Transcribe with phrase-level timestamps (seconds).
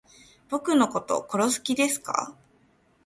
[0.49, 2.35] 僕のこと殺す気ですか